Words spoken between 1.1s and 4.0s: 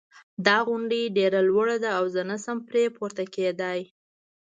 ډېره لوړه ده او زه نه شم پری پورته کېدای